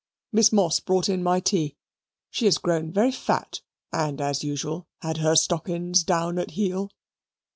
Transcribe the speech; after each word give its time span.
Miss 0.31 0.51
Moss 0.51 0.79
brought 0.79 1.09
in 1.09 1.21
my 1.21 1.39
tea 1.39 1.75
she 2.31 2.47
is 2.47 2.57
grown 2.57 2.91
very 2.91 3.11
FAT, 3.11 3.61
and, 3.93 4.19
as 4.19 4.43
usual, 4.43 4.87
had 5.03 5.17
her 5.17 5.35
STOCKENS 5.35 6.01
DOWN 6.05 6.39
AT 6.39 6.49
HEAL. 6.57 6.89